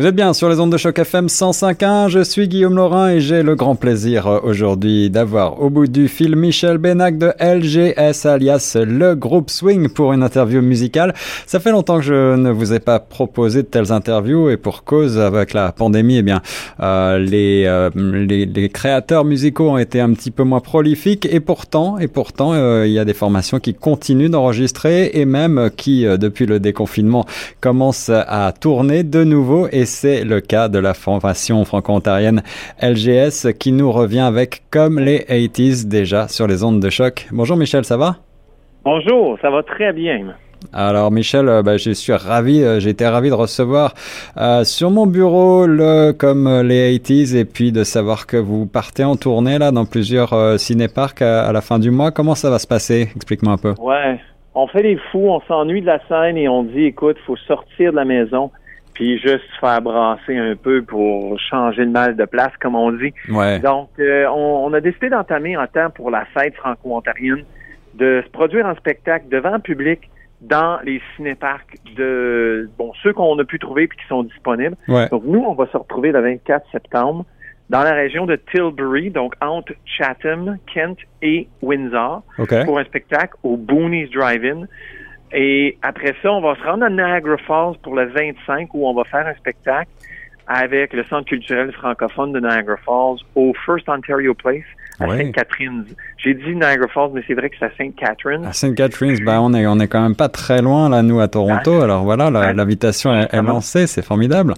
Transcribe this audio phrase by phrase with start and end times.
[0.00, 3.20] Vous êtes bien sur les ondes de choc FM 105.1, je suis Guillaume Laurin et
[3.20, 8.24] j'ai le grand plaisir euh, aujourd'hui d'avoir au bout du fil Michel Benac de LGS
[8.24, 11.12] alias le groupe Swing pour une interview musicale.
[11.44, 14.84] Ça fait longtemps que je ne vous ai pas proposé de telles interviews et pour
[14.84, 16.40] cause avec la pandémie, eh bien
[16.82, 21.40] euh, les, euh, les, les, créateurs musicaux ont été un petit peu moins prolifiques et
[21.40, 26.04] pourtant et pourtant euh, il y a des formations qui continuent d'enregistrer et même qui
[26.04, 27.26] depuis le déconfinement
[27.60, 32.42] commencent à tourner de nouveau et c'est le cas de la formation franco-ontarienne
[32.80, 37.26] LGS qui nous revient avec comme les 80s déjà sur les ondes de choc.
[37.32, 38.16] Bonjour Michel, ça va?
[38.84, 40.32] Bonjour, ça va très bien.
[40.72, 43.94] Alors Michel, euh, ben, je suis ravi, euh, été ravi de recevoir
[44.36, 49.04] euh, sur mon bureau le comme les 80s et puis de savoir que vous partez
[49.04, 52.10] en tournée là dans plusieurs euh, cinéparcs à, à, la fin du mois.
[52.12, 53.08] Comment ça va se passer?
[53.16, 53.74] Explique-moi un peu.
[53.80, 54.20] Ouais,
[54.54, 57.92] on fait les fous, on s'ennuie de la scène et on dit écoute, faut sortir
[57.92, 58.50] de la maison
[59.00, 63.14] puis juste faire brasser un peu pour changer le mal de place, comme on dit.
[63.30, 63.58] Ouais.
[63.58, 67.44] Donc, euh, on, on, a décidé d'entamer en temps pour la fête franco-ontarienne
[67.94, 70.10] de se produire en spectacle devant le public
[70.42, 74.76] dans les cinéparcs de bon ceux qu'on a pu trouver puis qui sont disponibles.
[74.86, 75.08] Ouais.
[75.08, 77.24] Donc nous, on va se retrouver le 24 septembre
[77.70, 82.64] dans la région de Tilbury, donc entre Chatham, Kent et Windsor, okay.
[82.66, 84.66] pour un spectacle au Boonies Drive-In.
[85.32, 88.94] Et après ça, on va se rendre à Niagara Falls pour le 25 où on
[88.94, 89.90] va faire un spectacle
[90.46, 94.64] avec le Centre culturel francophone de Niagara Falls au First Ontario Place
[94.98, 95.18] à ouais.
[95.18, 95.84] Sainte-Catherine.
[96.18, 98.44] J'ai dit Niagara Falls, mais c'est vrai que c'est à Sainte-Catherine.
[98.44, 101.28] À Sainte-Catherine, ben on est on est quand même pas très loin là nous à
[101.28, 101.78] Toronto.
[101.80, 104.54] Ah, Alors voilà, l'invitation est, est lancée, c'est formidable.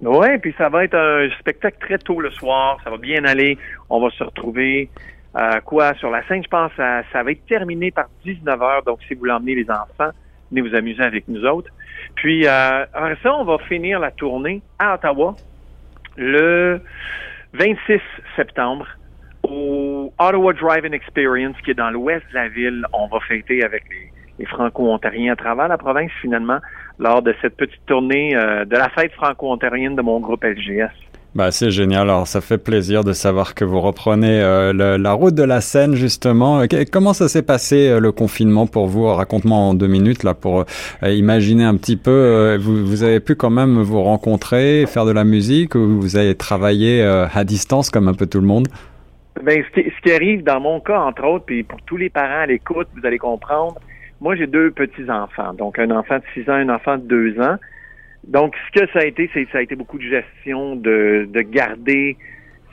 [0.00, 3.58] Oui, puis ça va être un spectacle très tôt le soir, ça va bien aller.
[3.90, 4.88] On va se retrouver
[5.36, 8.82] euh, quoi, sur la scène, je pense, ça, ça va être terminé par 19 heures.
[8.82, 10.10] Donc, si vous l'emmenez les enfants,
[10.50, 11.70] venez vous amuser avec nous autres.
[12.14, 15.36] Puis, euh, après ça, on va finir la tournée à Ottawa
[16.16, 16.80] le
[17.52, 18.00] 26
[18.36, 18.86] septembre
[19.44, 22.84] au Ottawa Drive-In Experience, qui est dans l'ouest de la ville.
[22.92, 26.58] On va fêter avec les, les Franco-Ontariens à travers la province, finalement,
[26.98, 30.90] lors de cette petite tournée euh, de la fête franco-ontarienne de mon groupe LGS.
[31.34, 32.08] Bah, c'est génial.
[32.08, 35.94] Alors, ça fait plaisir de savoir que vous reprenez euh, la route de la scène,
[35.94, 36.62] justement.
[36.90, 39.04] Comment ça s'est passé, euh, le confinement, pour vous?
[39.04, 40.64] Raconte-moi en deux minutes, là, pour
[41.02, 42.10] euh, imaginer un petit peu.
[42.10, 46.16] Euh, vous, vous, avez pu quand même vous rencontrer, faire de la musique, ou vous
[46.16, 48.68] avez travaillé euh, à distance, comme un peu tout le monde?
[49.42, 52.08] Ben, ce qui, ce qui arrive dans mon cas, entre autres, puis pour tous les
[52.08, 53.78] parents à l'écoute, vous allez comprendre,
[54.20, 55.52] moi, j'ai deux petits-enfants.
[55.52, 57.56] Donc, un enfant de 6 ans, un enfant de 2 ans.
[58.28, 61.40] Donc, ce que ça a été, c'est ça a été beaucoup de gestion de, de
[61.40, 62.16] garder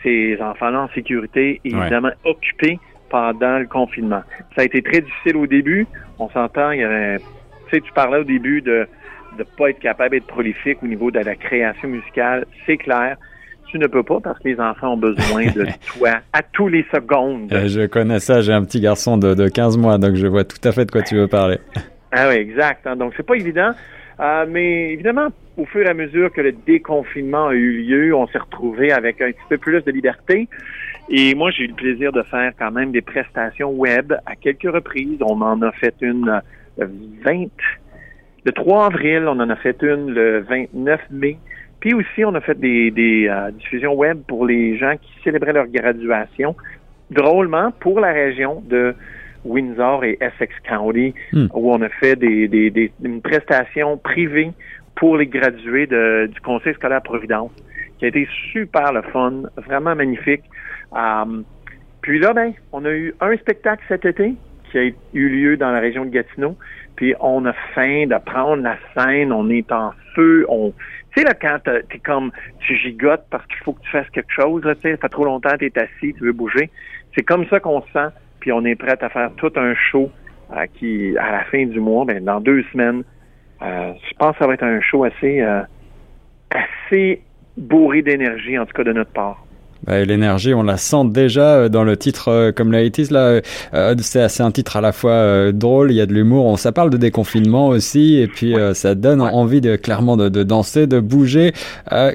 [0.03, 2.31] ces enfants-là en sécurité, évidemment ouais.
[2.31, 2.79] occupés
[3.09, 4.21] pendant le confinement.
[4.55, 5.87] Ça a été très difficile au début.
[6.19, 7.23] On s'entend, il y avait, tu
[7.71, 8.87] sais, tu parlais au début de
[9.39, 12.45] ne pas être capable d'être prolifique au niveau de la création musicale.
[12.65, 13.17] C'est clair.
[13.67, 15.65] Tu ne peux pas parce que les enfants ont besoin de
[15.97, 17.51] toi à tous les secondes.
[17.51, 18.41] Euh, je connais ça.
[18.41, 20.91] J'ai un petit garçon de, de 15 mois, donc je vois tout à fait de
[20.91, 21.57] quoi tu veux parler.
[22.11, 22.85] Ah oui, exact.
[22.85, 22.95] Hein.
[22.95, 23.71] Donc, c'est pas évident.
[24.19, 25.27] Euh, mais évidemment,
[25.57, 29.21] au fur et à mesure que le déconfinement a eu lieu, on s'est retrouvé avec
[29.21, 30.47] un petit peu plus de liberté.
[31.09, 34.69] Et moi, j'ai eu le plaisir de faire quand même des prestations web à quelques
[34.71, 35.19] reprises.
[35.21, 36.41] On en a fait une
[36.77, 36.89] le
[37.23, 37.47] 20,
[38.45, 41.37] le 3 avril, on en a fait une le 29 mai.
[41.79, 45.53] Puis aussi, on a fait des, des euh, diffusions web pour les gens qui célébraient
[45.53, 46.55] leur graduation.
[47.11, 48.95] Drôlement, pour la région de
[49.45, 51.47] Windsor et Essex County, mm.
[51.53, 54.51] où on a fait des, des, des, une prestation privée
[54.95, 57.51] pour les gradués de, du Conseil scolaire Providence,
[57.97, 60.43] qui a été super le fun, vraiment magnifique.
[60.91, 61.43] Um,
[62.01, 64.33] puis là, ben, on a eu un spectacle cet été
[64.71, 64.83] qui a
[65.13, 66.57] eu lieu dans la région de Gatineau,
[66.95, 70.73] puis on a faim de prendre la scène, on est en feu, on...
[71.13, 74.31] Tu sais, là, quand t'es comme, tu gigotes parce qu'il faut que tu fasses quelque
[74.33, 76.69] chose, là, tu sais, fait trop longtemps, t'es assis, tu veux bouger.
[77.15, 78.09] C'est comme ça qu'on se sent
[78.45, 80.11] puis on est prêt à faire tout un show
[80.55, 83.03] euh, qui, à la fin du mois, ben, dans deux semaines.
[83.65, 85.61] Euh, je pense que ça va être un show assez, euh,
[86.51, 87.21] assez
[87.57, 89.44] bourré d'énergie, en tout cas de notre part.
[89.85, 93.41] Bah, L'énergie, on la sent déjà dans le titre euh, comme la is là.
[93.73, 96.45] Euh, c'est un titre à la fois euh, drôle, il y a de l'humour.
[96.45, 98.73] On ça parle de déconfinement aussi, et puis ouais.
[98.73, 99.29] ça donne ouais.
[99.31, 101.53] envie de clairement de, de, danser, de bouger.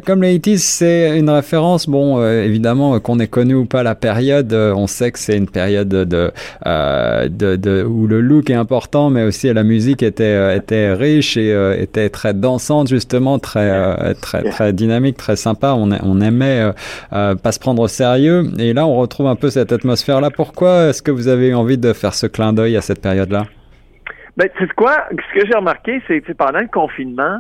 [0.07, 1.89] comme la is c'est une référence.
[1.89, 5.89] Bon, évidemment qu'on ait connu ou pas la période, on sait que c'est une période
[5.89, 11.37] de, de, de, où le look est important, mais aussi la musique était était riche
[11.37, 15.75] et était très dansante justement, très très très dynamique, très sympa.
[15.77, 16.71] On, on aimait
[17.11, 18.45] pas se prendre au sérieux.
[18.59, 20.31] Et là, on retrouve un peu cette atmosphère-là.
[20.31, 23.45] Pourquoi est-ce que vous avez eu envie de faire ce clin d'œil à cette période-là?
[24.37, 25.07] Ben, tu sais quoi?
[25.11, 27.39] Ce que j'ai remarqué, c'est que pendant le confinement,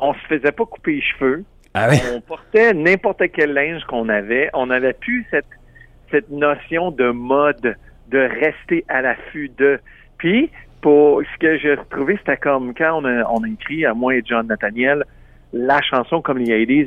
[0.00, 1.44] on se faisait pas couper les cheveux.
[1.74, 1.96] Ah oui?
[2.14, 4.50] On portait n'importe quel linge qu'on avait.
[4.54, 5.46] On n'avait plus cette,
[6.10, 7.76] cette notion de mode,
[8.10, 9.80] de rester à l'affût de.
[10.18, 10.50] Puis,
[10.82, 14.14] pour ce que j'ai retrouvé, c'était comme quand on a, on a écrit, à moi
[14.14, 15.04] et John Nathaniel,
[15.52, 16.84] la chanson comme les 80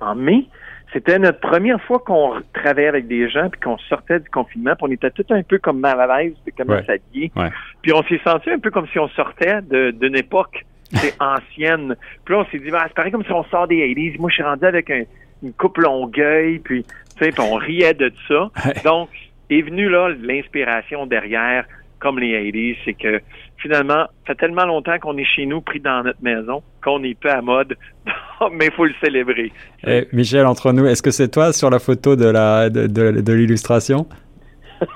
[0.00, 0.44] en mai.
[0.92, 4.72] C'était notre première fois qu'on travaillait avec des gens puis qu'on sortait du confinement.
[4.74, 6.82] Puis on était tout un peu comme mal à l'aise, comme Ouais.
[6.84, 7.30] s'habiller.
[7.36, 7.50] Ouais.
[7.82, 10.64] Puis on s'est senti un peu comme si on sortait de- d'une époque
[10.94, 11.94] c'est ancienne.
[12.24, 14.18] Puis là, on s'est dit, ben, c'est pareil comme si on sort des 80s.
[14.18, 15.04] Moi, je suis rendu avec un-
[15.42, 18.44] une coupe longueuil, puis, tu sais, puis on riait de ça.
[18.64, 18.72] Ouais.
[18.84, 19.10] Donc,
[19.50, 21.66] est venue là l'inspiration derrière,
[21.98, 23.20] comme les 80s, c'est que
[23.58, 27.18] finalement, ça fait tellement longtemps qu'on est chez nous, pris dans notre maison, qu'on est
[27.18, 27.76] peu à mode,
[28.52, 29.52] mais il faut le célébrer.
[29.86, 33.20] Eh, Michel, entre nous, est-ce que c'est toi sur la photo de la de, de-
[33.20, 34.06] de l'illustration?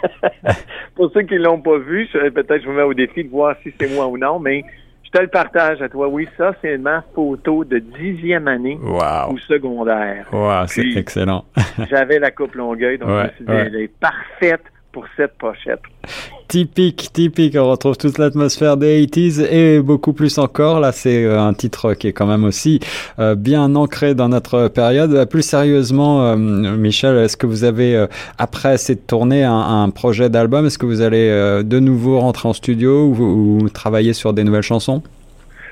[0.94, 3.56] Pour ceux qui l'ont pas vu, je- peut-être je vous mets au défi de voir
[3.62, 4.62] si c'est moi ou non, mais
[5.04, 6.08] je te le partage à toi.
[6.08, 10.26] Oui, ça, c'est ma photo de dixième année ou secondaire.
[10.32, 11.44] Waouh, c'est excellent.
[11.90, 13.64] J'avais la coupe longueuil, donc je me suis dit, ouais.
[13.66, 15.80] elle est parfaite pour cette pochette.
[16.48, 17.56] Typique, typique.
[17.58, 20.80] On retrouve toute l'atmosphère des 80s et beaucoup plus encore.
[20.80, 22.78] Là, c'est euh, un titre qui est quand même aussi
[23.18, 25.14] euh, bien ancré dans notre période.
[25.14, 28.06] Euh, Plus sérieusement, euh, Michel, est-ce que vous avez, euh,
[28.38, 30.66] après cette tournée, un, un projet d'album?
[30.66, 34.62] Est-ce que vous allez de nouveau rentrer en studio ou, ou travailler sur des nouvelles
[34.62, 35.02] chansons?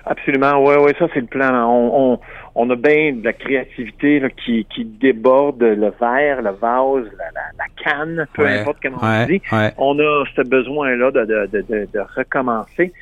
[0.07, 1.69] Absolument, ouais, ouais, ça c'est le plan.
[1.69, 2.19] On, on,
[2.55, 7.31] on a bien de la créativité là, qui, qui déborde le verre, le vase, la,
[7.35, 9.41] la, la canne, peu Ouais, importe comment on dit.
[9.53, 9.73] ouais.
[9.79, 12.93] On a ce besoin-là de, de, de, de, de recommencer.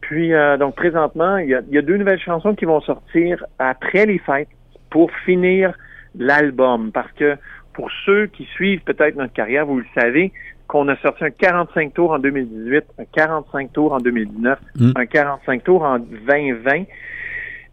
[0.00, 2.80] Puis euh, donc présentement, il y, a, il y a deux nouvelles chansons qui vont
[2.80, 4.48] sortir après les fêtes
[4.90, 5.72] pour finir
[6.16, 6.90] l'album.
[6.92, 7.36] Parce que
[7.72, 10.32] pour ceux qui suivent peut-être notre carrière, vous le savez,
[10.66, 14.90] qu'on a sorti un 45 tours en 2018, un 45 tours en 2019, Mm.
[14.96, 16.84] un 45 tours en 2020.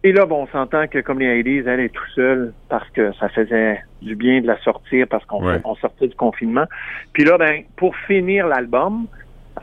[0.05, 3.11] Et là, bon, on s'entend que comme les Hades, elle est tout seule parce que
[3.13, 5.59] ça faisait du bien de la sortir parce qu'on Ouais.
[5.65, 6.65] on sortait du confinement.
[7.11, 9.07] Puis là, ben, pour finir l'album,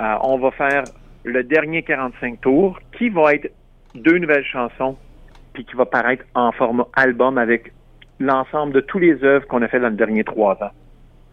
[0.01, 0.83] euh, on va faire
[1.23, 3.53] le dernier 45 tours qui va être
[3.95, 4.97] deux nouvelles chansons
[5.53, 7.73] puis qui va paraître en format album avec
[8.19, 10.73] l'ensemble de tous les œuvres qu'on a fait dans les derniers trois ans.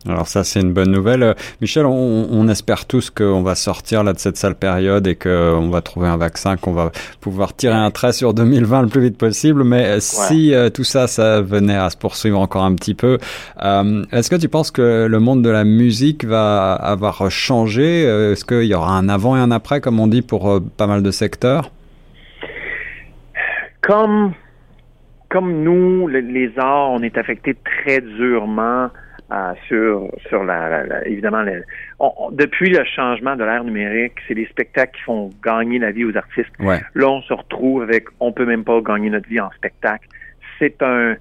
[0.08, 1.24] Alors ça, c'est une bonne nouvelle.
[1.24, 5.16] Euh, Michel, on, on espère tous qu'on va sortir là de cette sale période et
[5.16, 9.02] qu'on va trouver un vaccin, qu'on va pouvoir tirer un trait sur 2020 le plus
[9.02, 9.66] vite possible.
[9.66, 13.18] Mais euh, si euh, tout ça, ça venait à se poursuivre encore un petit peu,
[13.62, 18.06] euh, est-ce que tu penses que le monde de la musique va avoir changé?
[18.08, 20.60] Euh, Est-ce qu'il y aura un avant et un après, comme on dit, pour euh,
[20.78, 21.72] pas mal de secteurs?
[23.82, 24.34] Comme,
[25.30, 28.88] comme nous, le- les arts, on est affectés très durement
[29.32, 31.44] euh, sur, sur la, la- la- évidemment,
[32.00, 35.92] on- on- depuis le changement de l'ère numérique, c'est les spectacles qui font gagner la
[35.92, 36.50] vie aux artistes.
[36.60, 40.08] Ouais, Là, on se retrouve avec, on peut même pas gagner notre vie en spectacle.
[40.58, 41.16] C'est un,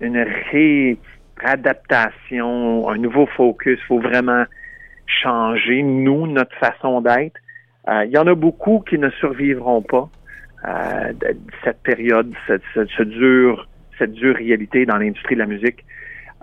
[0.00, 0.18] une
[0.52, 0.96] ré-
[1.38, 3.78] réadaptation, un nouveau focus.
[3.82, 4.44] Il faut vraiment
[5.06, 7.36] changer, nous, notre façon d'être.
[7.88, 10.08] Euh, Il y en a beaucoup qui ne survivront pas
[10.66, 11.12] euh,
[11.64, 13.68] cette période, cette, cette, ce dur,
[13.98, 15.84] cette dure réalité dans l'industrie de la musique.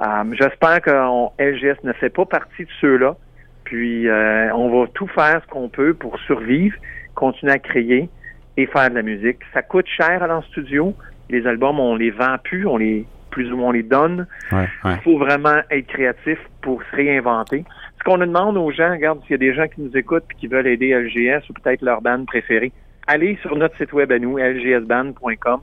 [0.01, 0.91] Euh, J'espère que
[1.39, 3.15] LGS ne fait pas partie de ceux-là.
[3.63, 6.75] Puis euh, on va tout faire ce qu'on peut pour survivre,
[7.15, 8.09] continuer à créer
[8.57, 9.39] et faire de la musique.
[9.53, 10.93] Ça coûte cher à aller en studio.
[11.29, 14.27] Les albums, on les vend plus, on les plus ou moins on les donne.
[14.53, 14.93] ouais, ouais.
[14.95, 17.65] Il faut vraiment être créatif pour se réinventer.
[17.97, 20.35] Ce qu'on demande aux gens, regarde, s'il y a des gens qui nous écoutent et
[20.35, 22.71] qui veulent aider LGS ou peut-être leur band préférée,
[23.07, 25.59] allez sur notre site web à nous, lgsband.com.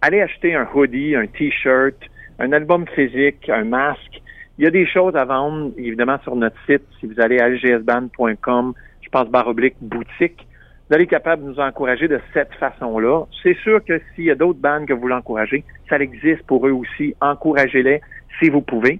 [0.00, 1.94] Allez acheter un hoodie, un t-shirt,
[2.42, 4.20] un album physique, un masque.
[4.58, 6.82] Il y a des choses à vendre, évidemment, sur notre site.
[6.98, 10.46] Si vous allez à lgsband.com, je pense barre oblique boutique,
[10.88, 13.24] vous allez être capable de nous encourager de cette façon-là.
[13.42, 16.66] C'est sûr que s'il y a d'autres bandes que vous voulez encourager, ça existe pour
[16.66, 17.14] eux aussi.
[17.20, 18.00] Encouragez-les
[18.40, 18.98] si vous pouvez.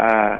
[0.00, 0.36] Euh,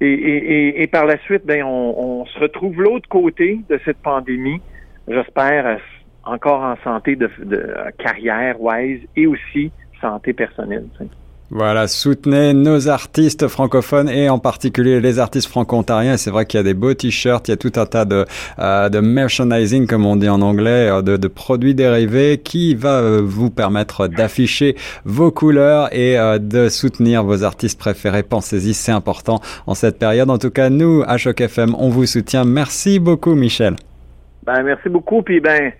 [0.00, 4.60] et, par la suite, ben, on, se retrouve l'autre côté de cette pandémie.
[5.08, 5.78] J'espère
[6.24, 10.86] encore en santé de, de euh, carrière wise et aussi santé personnelle.
[11.50, 16.16] Voilà, soutenez nos artistes francophones et en particulier les artistes franco-ontariens.
[16.16, 18.24] C'est vrai qu'il y a des beaux t-shirts, il y a tout un tas de,
[18.58, 22.98] euh, de merchandising, comme on dit en anglais, euh, de, de produits dérivés qui va
[22.98, 24.74] euh, vous permettre d'afficher
[25.04, 28.24] vos couleurs et euh, de soutenir vos artistes préférés.
[28.24, 30.30] Pensez-y, c'est important en cette période.
[30.30, 32.44] En tout cas, nous, à Choc FM, on vous soutient.
[32.44, 33.76] Merci beaucoup, Michel.
[34.44, 35.22] Ben, merci beaucoup.
[35.22, 35.72] Puis ben,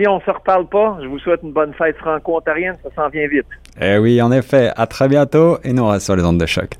[0.00, 2.76] si on se reparle pas, je vous souhaite une bonne fête franco-ontarienne.
[2.82, 3.46] Ça s'en vient vite.
[3.80, 6.70] Eh oui, en effet, à très bientôt et nous reste sur les ondes de choc.